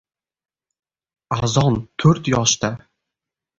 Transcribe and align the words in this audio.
"Azon" 1.37 1.79
to‘rt 2.03 2.33
yoshda! 2.35 2.75